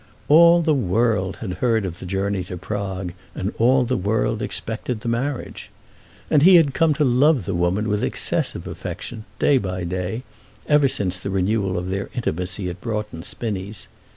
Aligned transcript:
All 0.27 0.63
the 0.63 0.73
world 0.73 1.35
had 1.41 1.53
heard 1.61 1.85
of 1.85 1.99
the 1.99 2.07
journey 2.07 2.43
to 2.45 2.57
Prague, 2.57 3.13
and 3.35 3.53
all 3.59 3.85
the 3.85 3.95
world 3.95 4.41
expected 4.41 5.01
the 5.01 5.07
marriage. 5.07 5.69
And 6.27 6.41
he 6.41 6.55
had 6.55 6.73
come 6.73 6.95
to 6.95 7.03
love 7.03 7.45
the 7.45 7.53
woman 7.53 7.87
with 7.87 8.03
excessive 8.03 8.65
affection, 8.65 9.25
day 9.37 9.59
by 9.59 9.83
day, 9.83 10.23
ever 10.67 10.87
since 10.87 11.19
the 11.19 11.29
renewal 11.29 11.77
of 11.77 11.91
their 11.91 12.09
intimacy 12.15 12.67
at 12.67 12.81
Broughton 12.81 13.21
Spinnies. 13.21 13.87